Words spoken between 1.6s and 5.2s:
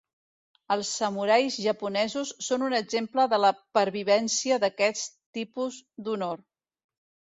japonesos són un exemple de la pervivència d'aquest